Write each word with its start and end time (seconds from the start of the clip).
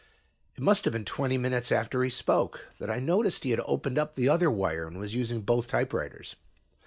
It 0.55 0.61
must 0.63 0.85
have 0.85 0.93
been 0.93 1.05
twenty 1.05 1.37
minutes 1.37 1.71
after 1.71 2.01
he 2.01 2.09
spoke 2.09 2.69
that 2.79 2.89
I 2.89 2.97
noticed 2.97 3.43
he 3.43 3.51
had 3.51 3.61
opened 3.65 3.99
up 3.99 4.15
the 4.15 4.29
other 4.29 4.49
wire 4.49 4.87
and 4.87 4.97
was 4.97 5.13
using 5.13 5.41
both 5.41 5.67
typewriters. 5.67 6.35